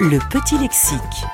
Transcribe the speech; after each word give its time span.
Le 0.00 0.18
petit 0.30 0.56
lexique. 0.56 1.26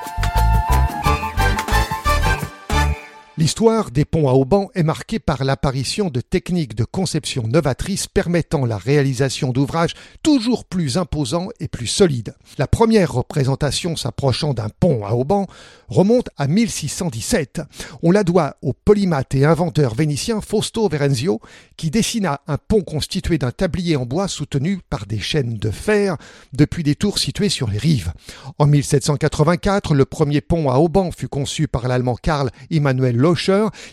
L'histoire 3.39 3.91
des 3.91 4.03
ponts 4.03 4.27
à 4.27 4.33
haubans 4.33 4.69
est 4.73 4.81
marquée 4.81 5.19
par 5.19 5.43
l'apparition 5.43 6.09
de 6.09 6.21
techniques 6.21 6.73
de 6.73 6.85
conception 6.85 7.43
novatrices 7.47 8.07
permettant 8.07 8.65
la 8.65 8.79
réalisation 8.79 9.51
d'ouvrages 9.51 9.93
toujours 10.23 10.65
plus 10.65 10.97
imposants 10.97 11.49
et 11.59 11.67
plus 11.67 11.85
solides. 11.85 12.33
La 12.57 12.65
première 12.65 13.13
représentation 13.13 13.95
s'approchant 13.95 14.55
d'un 14.55 14.69
pont 14.69 15.05
à 15.05 15.11
haubans 15.11 15.45
remonte 15.87 16.29
à 16.35 16.47
1617. 16.47 17.61
On 18.01 18.09
la 18.09 18.23
doit 18.23 18.57
au 18.63 18.73
polymathe 18.73 19.35
et 19.35 19.45
inventeur 19.45 19.93
vénitien 19.93 20.41
Fausto 20.41 20.89
Verenzio 20.89 21.39
qui 21.75 21.91
dessina 21.91 22.41
un 22.47 22.57
pont 22.57 22.81
constitué 22.81 23.37
d'un 23.37 23.51
tablier 23.51 23.97
en 23.97 24.07
bois 24.07 24.27
soutenu 24.27 24.79
par 24.89 25.05
des 25.05 25.19
chaînes 25.19 25.59
de 25.59 25.69
fer 25.69 26.17
depuis 26.53 26.81
des 26.81 26.95
tours 26.95 27.19
situées 27.19 27.49
sur 27.49 27.69
les 27.69 27.77
rives. 27.77 28.13
En 28.57 28.65
1784, 28.65 29.93
le 29.93 30.05
premier 30.05 30.41
pont 30.41 30.71
à 30.71 30.79
haubans 30.79 31.11
fut 31.11 31.27
conçu 31.27 31.67
par 31.67 31.87
l'allemand 31.87 32.15
Karl 32.15 32.49
Immanuel 32.71 33.26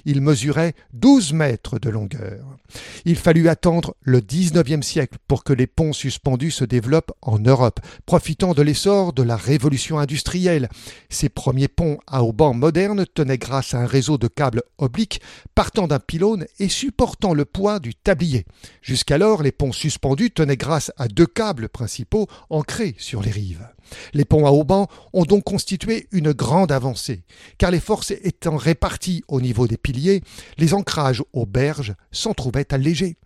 il 0.05 0.21
mesurait 0.21 0.75
12 0.93 1.33
mètres 1.33 1.79
de 1.79 1.91
longueur. 1.91 2.57
Il 3.05 3.17
fallut 3.17 3.49
attendre 3.49 3.95
le 4.01 4.21
19e 4.21 4.83
siècle 4.83 5.19
pour 5.29 5.45
que 5.45 5.53
les 5.53 5.67
ponts 5.67 5.93
suspendus 5.93 6.51
se 6.51 6.65
développent 6.65 7.13
en 7.23 7.39
Europe, 7.39 7.81
profitant 8.07 8.55
de 8.55 8.63
l'essor 8.63 9.13
de 9.13 9.23
la 9.23 9.37
révolution 9.37 9.99
industrielle. 9.99 10.69
Ces 11.09 11.29
premiers 11.29 11.69
ponts 11.69 11.99
à 12.07 12.23
haubans 12.23 12.55
modernes 12.55 13.07
tenaient 13.15 13.39
grâce 13.39 13.75
à 13.75 13.79
un 13.79 13.87
réseau 13.87 14.19
de 14.19 14.29
câbles 14.29 14.63
obliques 14.79 15.21
partant 15.55 15.87
d'un 15.87 15.99
pylône 15.99 16.47
et 16.59 16.69
supportant 16.69 17.35
le 17.35 17.45
poids 17.45 17.81
du 17.81 17.95
tablier. 17.95 18.45
Jusqu'alors, 18.83 19.43
les 19.43 19.53
ponts 19.53 19.73
suspendus 19.73 20.31
tenaient 20.31 20.57
grâce 20.57 20.93
à 20.97 21.09
deux 21.09 21.27
câbles 21.27 21.69
principaux 21.69 22.27
ancrés 22.51 22.95
sur 22.99 23.23
les 23.23 23.31
rives. 23.31 23.69
Les 24.13 24.25
ponts 24.25 24.47
à 24.47 24.51
haubans 24.51 24.89
ont 25.13 25.25
donc 25.25 25.45
constitué 25.45 26.09
une 26.13 26.33
grande 26.33 26.73
avancée, 26.73 27.23
car 27.59 27.71
les 27.71 27.81
forces 27.81 28.13
étant 28.23 28.57
réparties 28.57 29.23
au 29.29 29.41
niveau 29.41 29.67
des 29.67 29.77
piliers, 29.77 30.23
les 30.59 30.75
ancrages 30.75 31.23
aux 31.33 31.47
berges 31.47 31.95
s'en 32.13 32.35
trouvaient 32.35 32.73
allégés. 32.73 33.17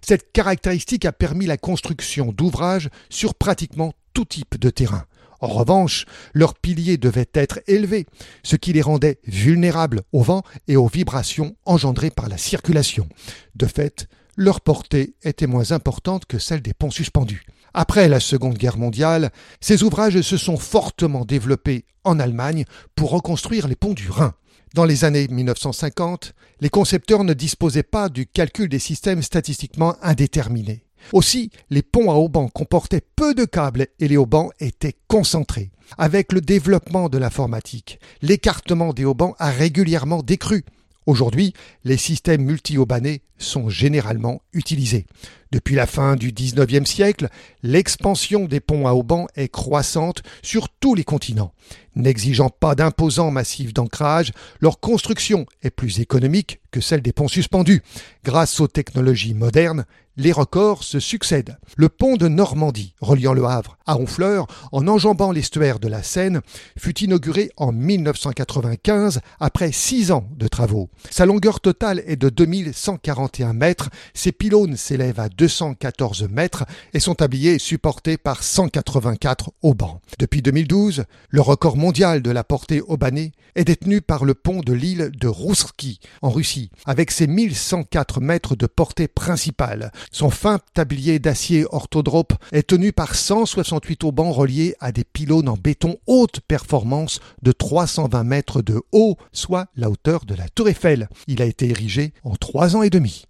Cette 0.00 0.32
caractéristique 0.32 1.04
a 1.04 1.12
permis 1.12 1.46
la 1.46 1.56
construction 1.56 2.32
d'ouvrages 2.32 2.88
sur 3.08 3.34
pratiquement 3.34 3.92
tout 4.14 4.24
type 4.24 4.58
de 4.58 4.70
terrain. 4.70 5.04
En 5.40 5.48
revanche, 5.48 6.06
leurs 6.34 6.54
piliers 6.54 6.98
devaient 6.98 7.30
être 7.34 7.60
élevés, 7.66 8.06
ce 8.44 8.54
qui 8.54 8.72
les 8.72 8.82
rendait 8.82 9.18
vulnérables 9.26 10.02
au 10.12 10.22
vent 10.22 10.42
et 10.68 10.76
aux 10.76 10.86
vibrations 10.86 11.56
engendrées 11.64 12.10
par 12.10 12.28
la 12.28 12.38
circulation. 12.38 13.08
De 13.56 13.66
fait, 13.66 14.06
leur 14.36 14.60
portée 14.60 15.14
était 15.24 15.48
moins 15.48 15.72
importante 15.72 16.26
que 16.26 16.38
celle 16.38 16.62
des 16.62 16.74
ponts 16.74 16.92
suspendus. 16.92 17.44
Après 17.74 18.08
la 18.08 18.20
Seconde 18.20 18.56
Guerre 18.56 18.78
mondiale, 18.78 19.30
ces 19.60 19.82
ouvrages 19.82 20.20
se 20.20 20.36
sont 20.36 20.56
fortement 20.56 21.24
développés 21.24 21.86
en 22.04 22.20
Allemagne 22.20 22.64
pour 22.94 23.10
reconstruire 23.10 23.66
les 23.66 23.76
ponts 23.76 23.94
du 23.94 24.10
Rhin. 24.10 24.34
Dans 24.74 24.86
les 24.86 25.04
années 25.04 25.28
1950, 25.28 26.32
les 26.60 26.70
concepteurs 26.70 27.24
ne 27.24 27.34
disposaient 27.34 27.82
pas 27.82 28.08
du 28.08 28.26
calcul 28.26 28.70
des 28.70 28.78
systèmes 28.78 29.20
statistiquement 29.20 29.96
indéterminés. 30.00 30.86
Aussi, 31.12 31.50
les 31.68 31.82
ponts 31.82 32.10
à 32.10 32.14
haubans 32.14 32.48
comportaient 32.48 33.02
peu 33.16 33.34
de 33.34 33.44
câbles 33.44 33.88
et 33.98 34.08
les 34.08 34.16
haubans 34.16 34.48
étaient 34.60 34.96
concentrés. 35.08 35.72
Avec 35.98 36.32
le 36.32 36.40
développement 36.40 37.10
de 37.10 37.18
l'informatique, 37.18 37.98
l'écartement 38.22 38.94
des 38.94 39.04
haubans 39.04 39.34
a 39.38 39.50
régulièrement 39.50 40.22
décru. 40.22 40.64
Aujourd'hui, 41.04 41.52
les 41.84 41.98
systèmes 41.98 42.44
multi-haubanés 42.44 43.22
sont 43.36 43.68
généralement 43.68 44.40
utilisés. 44.54 45.06
Depuis 45.52 45.74
la 45.74 45.86
fin 45.86 46.16
du 46.16 46.32
XIXe 46.32 46.88
siècle, 46.88 47.28
l'expansion 47.62 48.46
des 48.46 48.60
ponts 48.60 48.86
à 48.86 48.92
haubans 48.92 49.26
est 49.36 49.48
croissante 49.48 50.22
sur 50.40 50.70
tous 50.70 50.94
les 50.94 51.04
continents. 51.04 51.52
N'exigeant 51.94 52.48
pas 52.48 52.74
d'imposants 52.74 53.30
massifs 53.30 53.74
d'ancrage, 53.74 54.32
leur 54.60 54.80
construction 54.80 55.44
est 55.62 55.68
plus 55.68 56.00
économique 56.00 56.60
que 56.70 56.80
celle 56.80 57.02
des 57.02 57.12
ponts 57.12 57.28
suspendus. 57.28 57.82
Grâce 58.24 58.60
aux 58.60 58.66
technologies 58.66 59.34
modernes, 59.34 59.84
les 60.16 60.32
records 60.32 60.84
se 60.84 61.00
succèdent. 61.00 61.56
Le 61.76 61.88
pont 61.88 62.16
de 62.16 62.28
Normandie, 62.28 62.94
reliant 63.00 63.32
le 63.32 63.44
Havre 63.44 63.78
à 63.86 63.96
Honfleur, 63.96 64.46
en 64.70 64.86
enjambant 64.86 65.32
l'estuaire 65.32 65.78
de 65.78 65.88
la 65.88 66.02
Seine, 66.02 66.42
fut 66.78 66.98
inauguré 67.00 67.50
en 67.56 67.72
1995 67.72 69.20
après 69.40 69.72
six 69.72 70.12
ans 70.12 70.28
de 70.36 70.48
travaux. 70.48 70.90
Sa 71.10 71.24
longueur 71.24 71.60
totale 71.60 72.02
est 72.06 72.16
de 72.16 72.28
2141 72.28 73.54
mètres, 73.54 73.88
ses 74.12 74.32
pylônes 74.32 74.76
s'élèvent 74.76 75.20
à 75.20 75.28
214 75.42 76.28
mètres 76.30 76.64
et 76.94 77.00
son 77.00 77.16
tablier 77.16 77.54
est 77.54 77.58
supporté 77.58 78.16
par 78.16 78.44
184 78.44 79.50
haubans. 79.62 80.00
Depuis 80.20 80.40
2012, 80.40 81.02
le 81.30 81.40
record 81.40 81.76
mondial 81.76 82.22
de 82.22 82.30
la 82.30 82.44
portée 82.44 82.80
haubanée 82.80 83.32
est 83.56 83.64
détenu 83.64 84.02
par 84.02 84.24
le 84.24 84.34
pont 84.34 84.60
de 84.60 84.72
l'île 84.72 85.10
de 85.12 85.26
Roussky 85.26 85.98
en 86.22 86.30
Russie, 86.30 86.70
avec 86.86 87.10
ses 87.10 87.26
1104 87.26 88.20
mètres 88.20 88.54
de 88.54 88.66
portée 88.66 89.08
principale. 89.08 89.90
Son 90.12 90.30
fin 90.30 90.60
tablier 90.74 91.18
d'acier 91.18 91.66
orthodrope 91.72 92.34
est 92.52 92.68
tenu 92.68 92.92
par 92.92 93.16
168 93.16 94.04
haubans 94.04 94.30
reliés 94.30 94.76
à 94.78 94.92
des 94.92 95.02
pylônes 95.02 95.48
en 95.48 95.56
béton 95.56 95.96
haute 96.06 96.38
performance 96.38 97.18
de 97.42 97.50
320 97.50 98.22
mètres 98.22 98.62
de 98.62 98.80
haut, 98.92 99.16
soit 99.32 99.66
la 99.74 99.90
hauteur 99.90 100.24
de 100.24 100.36
la 100.36 100.48
tour 100.48 100.68
Eiffel. 100.68 101.08
Il 101.26 101.42
a 101.42 101.46
été 101.46 101.68
érigé 101.68 102.14
en 102.22 102.36
trois 102.36 102.76
ans 102.76 102.82
et 102.84 102.90
demi. 102.90 103.26